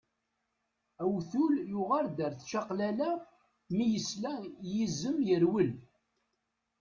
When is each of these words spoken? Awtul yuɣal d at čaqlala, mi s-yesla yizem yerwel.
Awtul 1.03 1.53
yuɣal 1.71 2.07
d 2.17 2.19
at 2.27 2.39
čaqlala, 2.49 3.11
mi 3.75 3.87
s-yesla 3.95 4.33
yizem 4.71 5.17
yerwel. 5.27 5.71